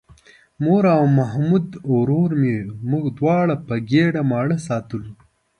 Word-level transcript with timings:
مور 0.63 0.83
او 0.97 1.03
محمود 1.17 1.65
ورور 1.95 2.29
مې 2.41 2.55
موږ 2.89 3.03
دواړه 3.17 3.55
په 3.67 3.73
ګېډه 3.89 4.21
ماړه 4.31 4.57
ساتلو. 4.67 5.11